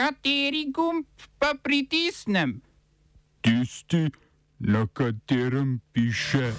Kateri 0.00 0.70
gumb 0.72 1.04
pa 1.38 1.52
pritisnem? 1.62 2.54
Tisti, 3.44 4.08
na 4.58 4.86
katerem 4.86 5.80
piše 5.92 6.52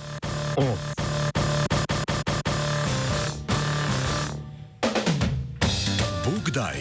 OF. 0.57 0.93
Bogdaj. 6.25 6.77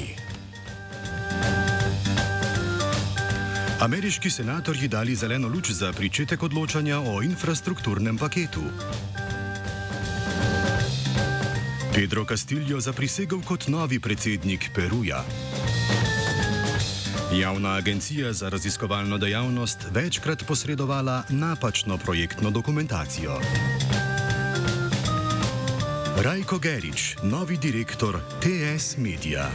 Ameriški 3.80 4.30
senatorji 4.30 4.88
dali 4.88 5.14
zeleno 5.14 5.48
luč 5.48 5.70
za 5.70 5.92
pričetek 5.92 6.42
odločanja 6.42 7.00
o 7.00 7.22
infrastrukturnem 7.22 8.18
paketu. 8.18 8.60
Pedro 11.94 12.24
Castillo 12.24 12.80
zaprisegel 12.80 13.40
kot 13.48 13.68
novi 13.68 14.00
predsednik 14.00 14.70
Peruja. 14.74 15.24
Javna 17.32 17.74
agencija 17.74 18.32
za 18.32 18.48
raziskovalno 18.48 19.18
dejavnost 19.18 19.78
večkrat 19.90 20.44
posredovala 20.48 21.22
napačno 21.28 21.98
projektno 21.98 22.50
dokumentacijo. 22.50 23.40
Rajko 26.22 26.58
Gerič, 26.58 27.16
novi 27.22 27.56
direktor 27.56 28.20
TS 28.40 28.96
Media. 28.96 29.50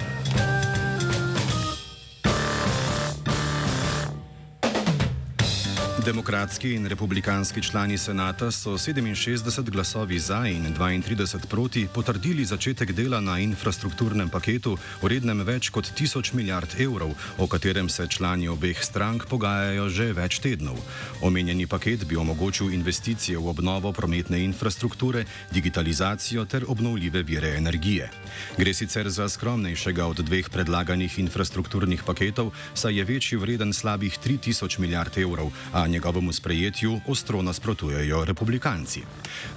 Demokratski 6.05 6.73
in 6.73 6.86
republikanski 6.86 7.62
člani 7.62 7.98
senata 7.98 8.52
so 8.52 8.77
67 8.77 9.70
glasovi 9.70 10.20
za 10.20 10.48
in 10.48 10.76
32 10.76 11.45
proti 11.50 11.88
potrdili 11.94 12.45
začetek 12.45 12.91
dela 12.91 13.20
na 13.22 13.40
infrastrukturnem 13.40 14.30
paketu, 14.30 14.78
vrednem 15.02 15.41
več 15.41 15.70
kot 15.70 15.90
1000 15.98 16.34
milijard 16.34 16.76
evrov, 16.80 17.16
o 17.38 17.48
katerem 17.48 17.90
se 17.90 18.05
člani 18.08 18.48
obeh 18.48 18.84
strank 18.84 19.26
pogajajo 19.26 19.90
že 19.90 20.14
več 20.14 20.40
tednov. 20.40 20.78
Omenjeni 21.22 21.66
paket 21.67 22.06
bi 22.06 22.16
omogočil 22.16 22.69
investicije 22.73 23.38
v 23.38 23.50
obnovo 23.50 23.92
prometne 23.92 24.44
infrastrukture, 24.44 25.25
digitalizacijo 25.52 26.45
ter 26.45 26.66
obnovljive 26.67 27.23
vire 27.23 27.56
energije. 27.58 28.12
Gre 28.58 28.73
sicer 28.73 29.09
za 29.09 29.30
skromnejšega 29.30 30.06
od 30.06 30.22
dveh 30.22 30.50
predlaganih 30.50 31.19
infrastrukturnih 31.19 32.03
paketov, 32.06 32.53
saj 32.73 32.94
je 32.94 33.03
večji 33.03 33.38
vreden 33.38 33.73
slabih 33.73 34.19
3000 34.22 34.80
milijard 34.80 35.17
evrov, 35.17 35.50
a 35.73 35.94
njegovemu 35.95 36.33
sprejetju 36.33 36.99
ostro 37.07 37.41
nasprotujejo 37.41 38.25
republikanci. 38.25 39.01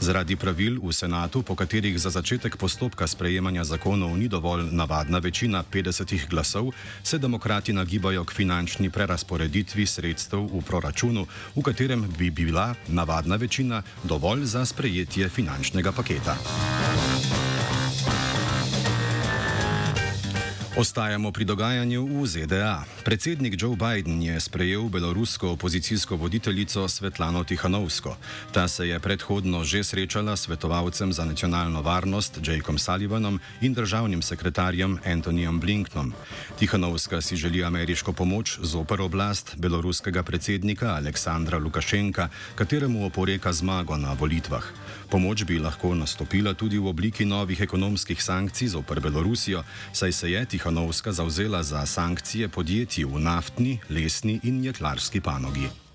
Zaradi 0.00 0.36
pravil 0.36 0.78
v 0.78 0.92
senatu, 0.94 1.42
po 1.42 1.54
katerih 1.58 1.98
za 1.98 2.10
začetek 2.14 2.56
postopka 2.56 3.06
sprejemanja 3.06 3.64
zakonov 3.64 4.14
ni 4.14 4.28
dovolj 4.28 4.70
navadna 4.70 5.18
večina 5.18 5.64
50 5.66 6.28
glasov, 6.30 6.70
se 7.02 7.18
demokrati 7.18 7.72
nagibajo 7.72 8.24
k 8.24 8.32
finančni 8.32 8.90
prerasporeditvi 8.90 9.86
sredstev 9.86 10.46
v 10.46 10.62
proračunu, 10.62 11.26
v 11.56 11.62
katerem 11.62 12.06
bi 12.18 12.30
bila 12.30 12.74
navadna 12.88 13.36
večina 13.36 13.82
dovolj 14.04 14.44
za 14.44 14.64
sprejetje 14.64 15.28
finančnega 15.28 15.92
paketa. 15.92 16.36
Ostajamo 20.78 21.34
pri 21.34 21.42
dogajanju 21.42 22.06
v 22.06 22.22
ZDA. 22.22 22.86
Predsednik 23.02 23.58
Joe 23.58 23.74
Biden 23.74 24.22
je 24.22 24.38
sprejel 24.38 24.86
belorusko 24.86 25.58
opozicijsko 25.58 26.14
voditeljico 26.14 26.86
Svetlano 26.88 27.42
Tihanovsko. 27.44 28.14
Ta 28.54 28.68
se 28.70 28.86
je 28.86 28.98
predhodno 29.02 29.64
že 29.66 29.82
srečala 29.82 30.38
s 30.38 30.46
svetovalcem 30.46 31.10
za 31.12 31.24
nacionalno 31.26 31.82
varnost 31.82 32.38
Jakeom 32.38 32.78
Sullivanom 32.78 33.40
in 33.60 33.74
državnim 33.74 34.22
sekretarjem 34.22 34.98
Antonijem 35.02 35.58
Blinknom. 35.60 36.14
Tihanovska 36.58 37.20
si 37.20 37.36
želi 37.36 37.64
ameriško 37.64 38.12
pomoč 38.12 38.58
zoper 38.62 39.02
oblast 39.02 39.58
beloruskega 39.58 40.22
predsednika 40.22 40.94
Aleksandra 40.94 41.58
Lukašenka, 41.58 42.28
kateremu 42.54 43.06
oporeka 43.06 43.52
zmago 43.52 43.96
na 43.96 44.12
volitvah. 44.14 44.62
Pomoč 45.10 45.44
bi 45.44 45.58
lahko 45.58 45.94
nastopila 45.94 46.54
tudi 46.54 46.78
v 46.78 46.86
obliki 46.86 47.24
novih 47.24 47.60
ekonomskih 47.60 48.22
sankcij 48.22 48.68
zoper 48.68 49.00
Belorusijo, 49.00 49.64
saj 49.92 50.12
se 50.12 50.30
je 50.30 50.44
Tihanovska 50.44 50.67
Tihanovska 50.68 51.12
zauzela 51.12 51.62
za 51.62 51.86
sankcije 51.86 52.48
podjetij 52.48 53.04
v 53.04 53.18
naftni, 53.18 53.78
lesni 53.88 54.40
in 54.42 54.64
jeklarski 54.64 55.20
panogi. 55.20 55.87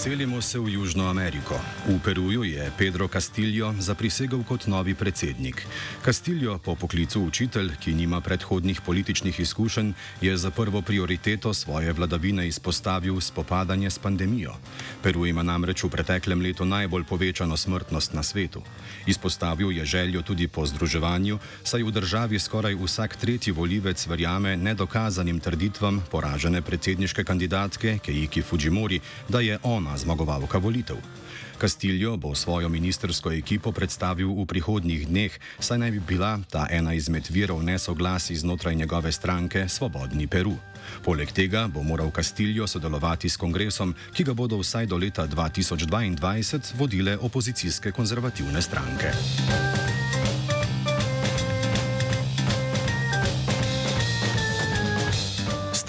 Selimo 0.00 0.40
se 0.40 0.56
v 0.56 0.80
Južno 0.80 1.12
Ameriko. 1.12 1.60
V 1.84 2.00
Peruju 2.00 2.40
je 2.44 2.72
Pedro 2.72 3.04
Castillo 3.04 3.76
zaprisegel 3.76 4.40
kot 4.48 4.64
novi 4.64 4.96
predsednik. 4.96 5.60
Castillo, 6.00 6.56
po 6.56 6.72
poklicu 6.72 7.20
učitelj, 7.20 7.76
ki 7.76 7.92
nima 7.92 8.20
predhodnih 8.24 8.80
političnih 8.80 9.40
izkušenj, 9.40 9.92
je 10.24 10.32
za 10.36 10.50
prvo 10.50 10.80
prioriteto 10.80 11.52
svoje 11.52 11.92
vladavine 11.92 12.48
izpostavil 12.48 13.20
spopadanje 13.20 13.90
s 13.90 13.98
pandemijo. 13.98 14.56
Peru 15.02 15.26
ima 15.26 15.42
namreč 15.42 15.84
v 15.84 15.92
preteklem 15.92 16.40
letu 16.40 16.64
najbolj 16.64 17.04
povečano 17.04 17.56
smrtnost 17.56 18.16
na 18.16 18.22
svetu. 18.22 18.62
Izpostavil 19.06 19.68
je 19.72 19.84
željo 19.84 20.22
tudi 20.22 20.48
po 20.48 20.64
združevanju, 20.66 21.38
saj 21.64 21.82
v 21.82 21.90
državi 21.90 22.38
skoraj 22.38 22.74
vsak 22.74 23.16
tretji 23.20 23.52
volivec 23.52 24.06
verjame 24.06 24.56
nedokazanim 24.56 25.40
trditvam 25.40 26.00
poražene 26.10 26.62
predsedniške 26.62 27.24
kandidatke 27.24 27.98
Keiki 28.00 28.42
Fujimori, 28.42 29.00
da 29.28 29.40
je 29.40 29.58
ona 29.62 29.90
zmagovalka 30.00 30.58
volitev. 30.58 30.96
Castillo 31.60 32.16
bo 32.16 32.34
svojo 32.34 32.68
ministersko 32.72 33.32
ekipo 33.36 33.68
predstavil 33.72 34.32
v 34.32 34.48
prihodnjih 34.48 35.04
dneh, 35.04 35.32
saj 35.60 35.78
naj 35.78 35.90
bi 35.92 36.00
bila 36.00 36.40
ta 36.48 36.64
ena 36.72 36.96
izmed 36.96 37.28
virov 37.28 37.60
nesoglasi 37.60 38.36
znotraj 38.36 38.74
njegove 38.74 39.12
stranke 39.12 39.68
Svobodni 39.68 40.26
Peru. 40.26 40.56
Poleg 41.04 41.28
tega 41.32 41.68
bo 41.68 41.84
moral 41.84 42.08
Castillo 42.16 42.66
sodelovati 42.66 43.28
s 43.28 43.36
kongresom, 43.36 43.94
ki 44.16 44.24
ga 44.24 44.32
bodo 44.32 44.56
vsaj 44.56 44.88
do 44.88 44.96
leta 44.96 45.28
2022 45.28 46.74
vodile 46.80 47.18
opozicijske 47.20 47.92
konzervativne 47.92 48.62
stranke. 48.62 49.12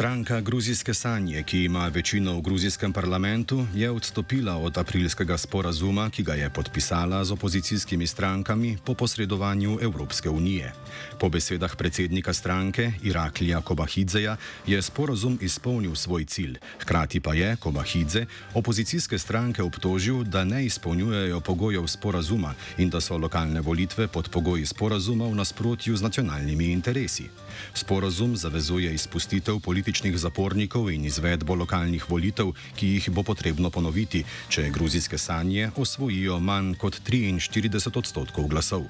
Stranka 0.01 0.41
Gruzijske 0.41 0.94
sanje, 0.94 1.44
ki 1.44 1.63
ima 1.63 1.88
večino 1.88 2.34
v 2.38 2.41
gruzijskem 2.41 2.94
parlamentu, 2.94 3.67
je 3.73 3.91
odstopila 3.91 4.56
od 4.57 4.78
aprilskega 4.78 5.38
sporazuma, 5.38 6.09
ki 6.09 6.23
ga 6.23 6.34
je 6.34 6.50
podpisala 6.50 7.23
z 7.23 7.31
opozicijskimi 7.31 8.07
strankami 8.07 8.78
po 8.85 8.94
posredovanju 8.94 9.78
Evropske 9.81 10.29
unije. 10.29 10.73
Po 11.19 11.29
besedah 11.29 11.75
predsednika 11.75 12.34
stranke 12.34 12.91
Iraklija 13.03 13.62
Kobahidzeja 13.62 14.38
je 14.66 14.81
sporazum 14.81 15.38
izpolnil 15.41 15.95
svoj 15.95 16.25
cilj. 16.25 16.57
Hkrati 16.79 17.19
pa 17.19 17.33
je 17.33 17.56
Kobahidze 17.56 18.25
opozicijske 18.53 19.19
stranke 19.19 19.63
obtožil, 19.63 20.23
da 20.23 20.44
ne 20.44 20.66
izpolnjujejo 20.66 21.39
pogojev 21.39 21.88
sporazuma 21.88 22.53
in 22.78 22.89
da 22.89 23.01
so 23.01 23.18
lokalne 23.18 23.62
volitve 23.62 24.07
pod 24.07 24.29
pogoji 24.29 24.66
sporazuma 24.66 25.25
v 25.25 25.35
nasprotju 25.35 25.95
z 25.95 26.01
nacionalnimi 26.01 26.72
interesi. 26.72 27.29
Sporazum 27.73 28.38
zavezuje 28.38 28.94
izpustitev 28.94 29.59
političnih 29.59 29.91
zapornikov 30.16 30.91
in 30.91 31.06
izvedbo 31.06 31.56
lokalnih 31.56 32.09
volitev, 32.09 32.53
ki 32.75 32.88
jih 32.88 33.09
bo 33.09 33.24
potrebno 33.24 33.69
ponoviti, 33.69 34.24
če 34.50 34.69
gruzijske 34.69 35.18
sanje 35.18 35.72
osvojijo 35.75 36.40
manj 36.40 36.75
kot 36.75 37.02
43 37.02 37.97
odstotkov 37.97 38.47
glasov. 38.47 38.85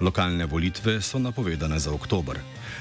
Lokalne 0.00 0.46
volitve 0.46 1.00
so 1.02 1.18
napovedane 1.18 1.78
za 1.78 1.92
oktober. 1.92 2.38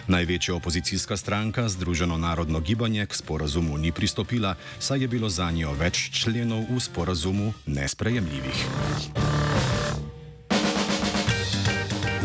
Največja 0.07 0.55
opozicijska 0.55 1.17
stranka, 1.17 1.69
Združeno 1.69 2.17
narodno 2.17 2.59
gibanje, 2.59 3.05
k 3.05 3.15
sporazumu 3.15 3.77
ni 3.77 3.91
pristopila, 3.91 4.55
saj 4.79 5.01
je 5.01 5.07
bilo 5.07 5.29
za 5.29 5.51
njo 5.51 5.73
več 5.73 6.09
členov 6.11 6.67
v 6.69 6.79
sporazumu 6.79 7.53
nesprejemljivih. 7.65 9.34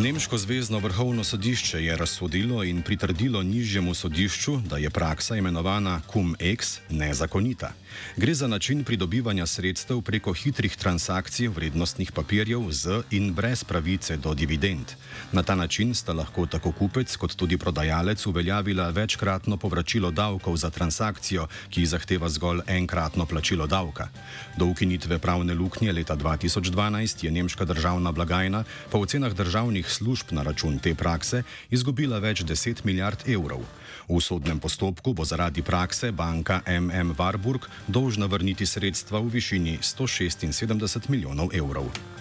Nemško 0.01 0.39
zvezdno 0.39 0.79
vrhovno 0.79 1.25
sodišče 1.25 1.85
je 1.85 1.97
razsodilo 1.97 2.65
in 2.65 2.83
pritrdilo 2.83 3.43
nižjemu 3.43 3.95
sodišču, 3.95 4.57
da 4.57 4.77
je 4.77 4.91
praksa 4.91 5.37
imenovana 5.37 6.01
cum-ex 6.13 6.79
nezakonita. 6.91 7.73
Gre 8.17 8.35
za 8.35 8.47
način 8.47 8.85
pridobivanja 8.85 9.47
sredstev 9.47 10.01
preko 10.01 10.33
hitrih 10.33 10.77
transakcij 10.77 11.49
vrednostnih 11.49 12.13
papirjev 12.13 12.71
z 12.71 13.03
in 13.11 13.35
brez 13.35 13.65
pravice 13.65 14.17
do 14.17 14.35
dividend. 14.35 14.87
Na 15.33 15.43
ta 15.43 15.55
način 15.55 15.95
sta 15.95 16.13
lahko 16.13 16.47
tako 16.47 16.73
kupec 16.73 17.17
kot 17.17 17.37
tudi 17.37 17.59
prodajalec 17.59 18.27
uveljavila 18.27 18.89
večkratno 18.89 19.57
povračilo 19.57 20.11
davkov 20.11 20.57
za 20.57 20.71
transakcijo, 20.71 21.47
ki 21.71 21.87
zahteva 21.87 22.29
zgolj 22.29 22.61
enkratno 22.67 23.27
plačilo 23.27 23.67
davka. 23.67 24.09
Do 24.57 24.65
ukinitve 24.65 25.19
pravne 25.19 25.55
luknje 25.55 25.93
leta 25.93 26.17
2012 26.17 27.25
je 27.25 27.31
nemška 27.31 27.65
državna 27.65 28.13
blagajna 28.13 28.65
po 28.91 28.99
ocenah 28.99 29.33
državnih 29.33 29.90
služb 29.91 30.33
na 30.33 30.43
račun 30.43 30.79
te 30.79 30.95
prakse 30.95 31.43
izgubila 31.71 32.19
več 32.19 32.45
deset 32.47 32.85
milijard 32.85 33.29
evrov. 33.29 33.65
V 34.09 34.21
sodnem 34.21 34.59
postopku 34.59 35.15
bo 35.15 35.25
zaradi 35.25 35.63
prakse 35.63 36.13
banka 36.13 36.63
MM 36.67 37.15
Warburg 37.19 37.69
dolžna 37.87 38.27
vrniti 38.27 38.67
sredstva 38.67 39.21
v 39.21 39.37
višini 39.39 39.79
176 39.83 41.09
milijonov 41.09 41.55
evrov. 41.55 42.20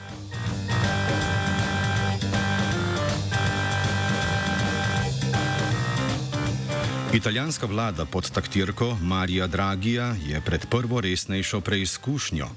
Italijanska 7.13 7.65
vlada 7.65 8.05
pod 8.05 8.31
taktirko 8.31 8.97
Marija 9.01 9.47
Dragija 9.47 10.15
je 10.27 10.41
pred 10.41 10.65
prvo 10.65 11.01
resnejšo 11.01 11.61
preizkušnjo. 11.61 12.47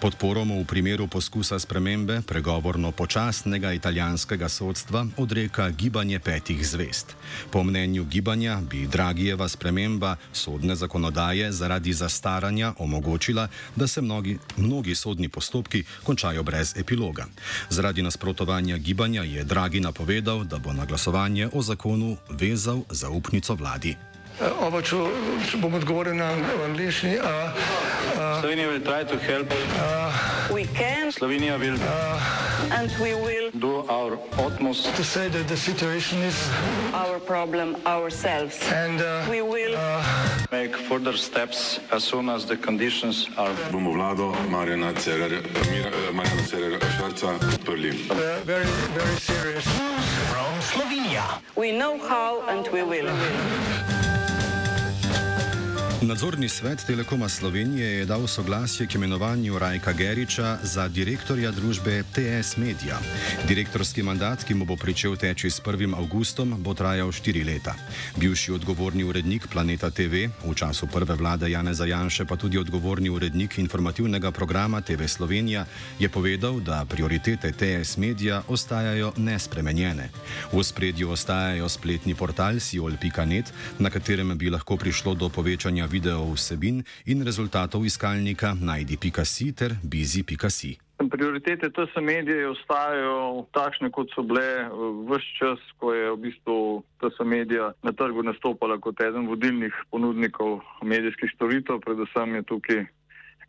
Podporo 0.00 0.44
mu 0.44 0.62
v 0.62 0.64
primeru 0.64 1.06
poskusa 1.06 1.58
spremembe 1.58 2.22
pregovorno 2.26 2.92
počasnega 2.92 3.72
italijanskega 3.72 4.48
sodstva 4.48 5.06
odreka 5.16 5.70
gibanje 5.70 6.18
petih 6.18 6.66
zvest. 6.66 7.14
Po 7.50 7.62
mnenju 7.62 8.04
gibanja 8.04 8.60
bi 8.70 8.86
Dragijeva 8.86 9.48
sprememba 9.48 10.16
sodne 10.32 10.74
zakonodaje 10.74 11.52
zaradi 11.52 11.92
zastaranja 11.92 12.74
omogočila, 12.78 13.48
da 13.76 13.86
se 13.86 14.02
mnogi, 14.02 14.38
mnogi 14.56 14.94
sodni 14.94 15.28
postopki 15.28 15.84
končajo 16.02 16.42
brez 16.42 16.74
epiloga. 16.76 17.26
Zaradi 17.68 18.02
nasprotovanja 18.02 18.76
gibanja 18.76 19.22
je 19.22 19.44
Dragi 19.44 19.80
napovedal, 19.80 20.44
da 20.44 20.58
bo 20.58 20.72
na 20.72 20.84
glasovanje 20.84 21.48
o 21.52 21.62
zakonu 21.62 22.16
vezal 22.30 22.82
zaupnico 22.90 23.54
vladi. 23.54 23.99
Oba, 24.40 24.80
če, 24.80 24.96
če 25.50 25.58
bom 25.60 25.74
odgovoril 25.76 26.14
na 26.16 26.30
angliški. 26.64 27.18
Slovenija 28.40 28.68
will 28.72 28.80
try 28.80 29.04
to 29.04 29.18
help. 29.20 29.52
We 30.50 30.64
can 30.74 31.12
Slovenija 31.12 31.58
will 31.60 31.76
and 32.72 32.90
we 33.00 33.12
will 33.14 33.50
do 33.58 33.84
our 33.88 34.16
utmost 34.38 34.94
To 34.96 35.04
say 35.04 35.28
that 35.28 35.46
the 35.48 35.56
situation 35.56 36.22
is 36.22 36.36
our 36.94 37.18
problem 37.20 37.76
ourselves. 37.86 38.56
and 38.72 39.00
uh, 39.00 39.26
We 39.28 39.42
will 39.42 39.76
make 40.50 40.74
further 40.88 41.16
steps 41.16 41.78
as 41.92 42.04
soon 42.04 42.28
as 42.30 42.46
the 42.46 42.56
conditions 42.56 43.28
are 43.36 43.52
bomo 43.70 43.92
vlado 43.92 44.32
Marjana 44.48 44.92
Cererja, 44.96 45.40
Mira- 45.70 45.92
eh, 45.92 46.12
Marjana 46.16 46.42
Cererja 46.48 46.80
Šarca 46.96 47.36
podprli. 47.44 47.92
uh, 48.10 48.40
very, 48.44 48.64
very 48.96 49.16
serious. 49.20 49.66
we 51.56 51.72
know 51.72 51.98
how 52.08 52.40
and 52.48 52.66
we 52.72 52.82
will. 52.82 53.08
Nadzorni 56.02 56.48
svet 56.48 56.84
Telekoma 56.86 57.28
Slovenije 57.28 57.86
je 57.86 58.04
dal 58.04 58.26
soglasje 58.26 58.86
k 58.86 58.94
imenovanju 58.94 59.58
Rajka 59.58 59.92
Geriča 59.92 60.58
za 60.62 60.88
direktorja 60.88 61.50
družbe 61.50 62.02
TS 62.12 62.56
Media. 62.56 62.96
Direktorski 63.48 64.02
mandat, 64.02 64.44
ki 64.44 64.54
mu 64.54 64.64
bo 64.64 64.76
pričel 64.76 65.16
teči 65.16 65.50
s 65.50 65.60
1. 65.60 65.92
avgustom, 65.96 66.54
bo 66.58 66.74
trajal 66.74 67.12
4 67.12 67.44
leta. 67.44 67.74
Bivši 68.16 68.52
odgovorni 68.52 69.04
urednik 69.04 69.48
Planeta 69.52 69.90
TV, 69.90 70.32
v 70.44 70.54
času 70.54 70.86
prve 70.86 71.14
vlade 71.14 71.50
Janeza 71.50 71.84
Janše 71.84 72.24
pa 72.24 72.36
tudi 72.36 72.58
odgovorni 72.58 73.10
urednik 73.10 73.58
informativnega 73.58 74.30
programa 74.30 74.80
TV 74.80 75.04
Slovenija, 75.04 75.66
je 75.98 76.08
povedal, 76.08 76.60
da 76.60 76.84
prioritete 76.88 77.52
TS 77.52 77.96
Media 77.96 78.42
ostajajo 78.48 79.12
nespremenjene. 79.16 80.08
V 80.52 80.64
spredju 80.64 81.10
ostajajo 81.10 81.68
spletni 81.68 82.14
portal 82.14 82.60
siol.net, 82.60 83.52
na 83.78 83.90
katerem 83.90 84.38
bi 84.38 84.50
lahko 84.50 84.76
prišlo 84.76 85.14
do 85.14 85.28
povečanja 85.28 85.89
video 85.90 86.32
vsebin 86.34 86.84
in 87.06 87.24
rezultatov 87.26 87.84
iskalnika 87.84 88.54
najdi.si 88.54 89.52
ter 89.52 89.74
bizi.si. 89.82 90.78
Prioritete 91.10 91.70
TS 91.72 91.96
medije 92.02 92.48
ostajajo 92.48 93.46
takšne, 93.56 93.88
kot 93.90 94.12
so 94.14 94.22
bile 94.22 94.68
vse 95.08 95.30
čas, 95.38 95.60
ko 95.80 95.94
je 95.96 96.10
v 96.12 96.16
bistvu 96.26 96.56
TS 97.00 97.24
medija 97.24 97.72
na 97.82 97.92
trgu 97.92 98.22
nastopala 98.22 98.76
kot 98.78 99.00
eden 99.00 99.26
vodilnih 99.26 99.74
ponudnikov 99.90 100.60
medijskih 100.84 101.32
storitev. 101.34 101.80
Predvsem 101.80 102.34
je 102.34 102.42
tukaj 102.52 102.82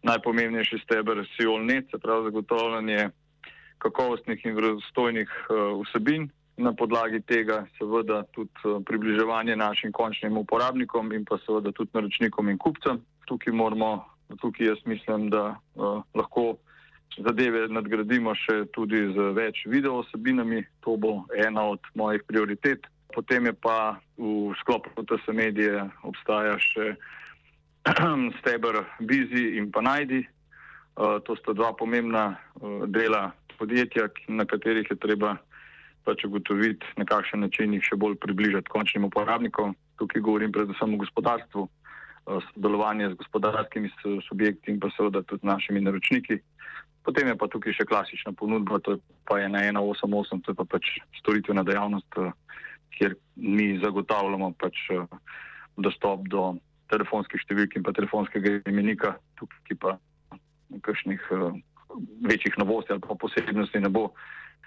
najpomembnejši 0.08 0.80
steber 0.86 1.26
SIOL.net, 1.36 1.92
se 1.92 2.00
pravi 2.00 2.32
zagotavljanje 2.32 3.10
kakovostnih 3.84 4.46
in 4.46 4.56
vrostojnih 4.56 5.30
vsebin. 5.84 6.30
Na 6.62 6.74
podlagi 6.78 7.22
tega 7.26 7.64
seveda 7.78 8.22
tudi 8.36 8.54
eh, 8.66 8.78
približevanje 8.86 9.56
našim 9.56 9.92
končnim 9.92 10.38
uporabnikom 10.38 11.10
in 11.14 11.26
pa 11.26 11.40
seveda 11.42 11.72
tudi 11.72 11.90
naročnikom 11.94 12.50
in 12.50 12.58
kupcem. 12.62 13.00
Tukaj 13.26 13.54
moramo, 13.54 14.06
tukaj 14.42 14.68
jaz 14.68 14.84
mislim, 14.86 15.30
da 15.30 15.56
uh, 15.76 16.04
lahko 16.14 16.58
zadeve 17.18 17.66
nadgradimo 17.68 18.36
še 18.36 18.66
tudi 18.76 19.00
z 19.16 19.32
več 19.34 19.64
video 19.66 20.02
osebinami. 20.04 20.62
To 20.86 20.98
bo 21.02 21.14
ena 21.34 21.66
od 21.74 21.82
mojih 21.96 22.22
prioritet. 22.28 22.86
Potem 23.16 23.50
je 23.50 23.54
pa 23.54 23.98
v 24.18 24.54
sklopu 24.62 24.94
TS 25.02 25.34
medije 25.34 25.82
obstaja 26.08 26.60
še 26.62 26.94
steber 28.40 28.84
Bizi 29.00 29.58
in 29.58 29.72
pa 29.72 29.82
Najdi. 29.82 30.22
Uh, 30.94 31.18
to 31.26 31.34
sta 31.40 31.56
dva 31.58 31.74
pomembna 31.74 32.36
uh, 32.36 32.86
dela 32.86 33.32
podjetja, 33.58 34.10
na 34.28 34.46
katerih 34.46 34.86
je 34.90 34.98
treba 34.98 35.38
pač 36.06 36.26
ugotoviti, 36.26 36.86
na 36.98 37.06
kakšen 37.06 37.46
način 37.46 37.74
jih 37.74 37.84
še 37.84 37.98
bolj 38.00 38.18
približati 38.22 38.72
končnim 38.72 39.06
uporabnikom. 39.08 39.76
Tukaj 40.02 40.22
govorim 40.22 40.52
predvsem 40.52 40.94
o 40.94 41.02
gospodarstvu, 41.02 41.68
eh, 41.68 42.40
sodelovanje 42.52 43.10
z 43.10 43.20
gospodarskimi 43.22 43.92
subjekti 44.28 44.72
in 44.72 44.80
pa 44.80 44.90
seveda 44.98 45.24
tudi 45.24 45.48
našimi 45.48 45.82
naročniki. 45.82 46.40
Potem 47.04 47.28
je 47.28 47.38
pa 47.38 47.48
tukaj 47.48 47.74
še 47.74 47.86
klasična 47.86 48.34
ponudba, 48.38 48.80
to 48.80 49.00
pa 49.26 49.40
je 49.40 49.50
na 49.50 49.66
188, 49.66 50.42
to 50.46 50.52
je 50.52 50.56
pa 50.56 50.66
pač 50.66 51.00
storitvena 51.22 51.64
dejavnost, 51.64 52.10
eh, 52.18 52.32
kjer 52.98 53.16
mi 53.36 53.80
zagotavljamo 53.82 54.54
pač 54.58 54.78
eh, 54.92 55.06
dostop 55.78 56.28
do 56.30 56.58
telefonskih 56.92 57.42
številk 57.42 57.78
in 57.78 57.84
pa 57.84 57.94
telefonskega 57.96 58.62
imenika, 58.68 59.16
tukaj 59.40 59.78
pa 59.80 59.98
kakšnih 60.84 61.24
uh, 61.36 61.52
večjih 62.28 62.56
novosti 62.58 62.94
ali 62.94 63.04
pa 63.04 63.16
posebnosti 63.20 63.80
ne 63.80 63.90
bo. 63.90 64.12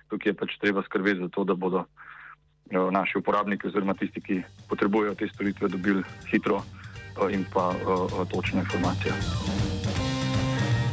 Tukaj 0.08 0.30
je 0.30 0.36
pač 0.36 0.56
treba 0.60 0.82
skrbeti 0.82 1.20
za 1.20 1.28
to, 1.28 1.44
da 1.44 1.54
bodo 1.54 1.84
uh, 1.84 2.90
naši 2.90 3.18
uporabniki 3.18 3.66
oziroma 3.66 3.94
tisti, 3.94 4.20
ki 4.20 4.42
potrebujejo 4.68 5.14
te 5.14 5.28
storitve, 5.32 5.68
dobili 5.68 6.04
hitro 6.30 6.60
uh, 6.60 7.28
in 7.30 7.46
pa 7.52 7.70
uh, 7.72 8.20
točne 8.28 8.60
informacije. 8.66 9.63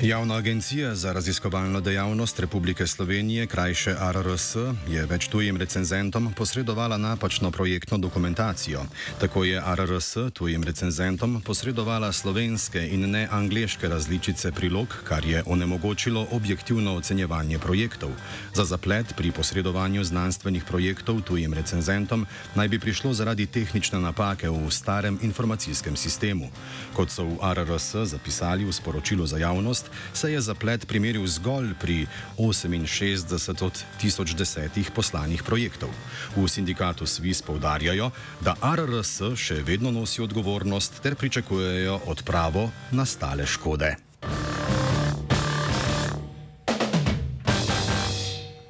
Javna 0.01 0.35
agencija 0.35 0.95
za 0.95 1.13
raziskovalno 1.13 1.81
dejavnost 1.81 2.39
Republike 2.39 2.87
Slovenije, 2.87 3.47
krajše 3.47 3.91
RRS, 4.13 4.55
je 4.89 5.03
več 5.05 5.27
tujim 5.29 5.57
recenzentom 5.57 6.31
posredovala 6.33 6.97
napačno 6.97 7.51
projektno 7.51 7.97
dokumentacijo. 7.97 8.81
Tako 9.19 9.43
je 9.43 9.61
RRS 9.75 10.15
tujim 10.33 10.63
recenzentom 10.63 11.41
posredovala 11.45 12.11
slovenske 12.11 12.81
in 12.87 13.11
ne 13.11 13.27
angleške 13.31 13.87
različice 13.87 14.51
prilog, 14.51 14.87
kar 15.03 15.25
je 15.25 15.43
onemogočilo 15.45 16.27
objektivno 16.31 16.95
ocenjevanje 16.95 17.59
projektov. 17.59 18.09
Za 18.53 18.65
zaplet 18.65 19.13
pri 19.17 19.31
posredovanju 19.31 20.03
znanstvenih 20.03 20.63
projektov 20.63 21.21
tujim 21.21 21.53
recenzentom 21.53 22.25
naj 22.55 22.67
bi 22.67 22.79
prišlo 22.79 23.13
zaradi 23.13 23.45
tehnične 23.45 23.99
napake 23.99 24.49
v 24.49 24.71
starem 24.71 25.19
informacijskem 25.21 25.95
sistemu. 25.95 26.49
Kot 26.95 27.11
so 27.11 27.25
v 27.25 27.37
RRS 27.53 27.95
zapisali 28.17 28.65
v 28.65 28.73
sporočilu 28.73 29.25
za 29.25 29.37
javnost, 29.37 29.90
se 30.13 30.31
je 30.31 30.41
zaplet 30.41 30.87
primeril 30.87 31.27
zgolj 31.27 31.73
pri 31.79 32.07
68 32.37 33.63
od 33.63 33.83
1010 34.01 34.91
poslanih 34.95 35.43
projektov. 35.43 35.89
V 36.35 36.47
sindikatu 36.47 37.05
SWIS 37.05 37.41
povdarjajo, 37.41 38.11
da 38.41 38.55
RRS 38.61 39.35
še 39.35 39.63
vedno 39.63 39.91
nosi 39.91 40.21
odgovornost 40.21 41.01
ter 41.01 41.15
pričakujejo 41.15 41.99
odpravo 42.05 42.69
nastale 42.91 43.45
škode. 43.45 43.95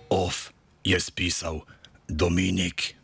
Of 0.09 0.51
je 0.83 0.99
spisal 0.99 1.61
Dominik 2.07 3.00